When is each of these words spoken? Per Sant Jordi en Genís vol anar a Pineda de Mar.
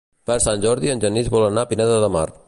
Per 0.29 0.37
Sant 0.45 0.63
Jordi 0.63 0.91
en 0.93 1.03
Genís 1.03 1.29
vol 1.35 1.45
anar 1.49 1.65
a 1.67 1.71
Pineda 1.75 2.01
de 2.07 2.13
Mar. 2.17 2.25